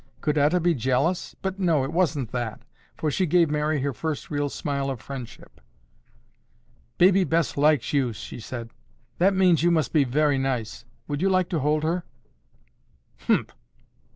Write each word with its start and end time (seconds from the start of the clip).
Could 0.19 0.35
Etta 0.35 0.59
be 0.59 0.73
jealous? 0.73 1.35
But 1.43 1.59
no, 1.59 1.83
it 1.83 1.93
wasn't 1.93 2.31
that, 2.31 2.63
for 2.97 3.11
she 3.11 3.27
gave 3.27 3.51
Mary 3.51 3.81
her 3.81 3.93
first 3.93 4.31
real 4.31 4.49
smile 4.49 4.89
of 4.89 4.99
friendship. 4.99 5.61
"Baby 6.97 7.23
Bess 7.23 7.55
likes 7.55 7.93
you," 7.93 8.11
she 8.11 8.39
said. 8.39 8.71
"That 9.19 9.35
means 9.35 9.61
you 9.61 9.69
must 9.69 9.93
be 9.93 10.03
very 10.03 10.39
nice. 10.39 10.85
Would 11.07 11.21
you 11.21 11.29
like 11.29 11.49
to 11.49 11.59
hold 11.59 11.83
her?" 11.83 12.03
"Humph!" 13.27 13.51